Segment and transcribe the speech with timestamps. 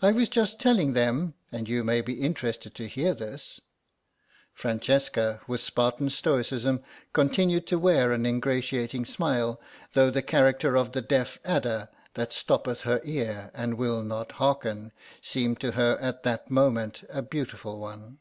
[0.00, 3.60] "I was just telling them, and you may be interested to hear this—"
[4.54, 9.60] Francesca, with Spartan stoicism, continued to wear an ingratiating smile,
[9.92, 14.92] though the character of the deaf adder that stoppeth her ear and will not hearken,
[15.20, 18.18] seemed to her at that moment a beautiful one.